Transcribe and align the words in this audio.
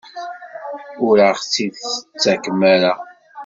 Ur 1.07 1.17
aɣ-tt-id-tettakem 1.29 2.59
ara? 2.73 2.93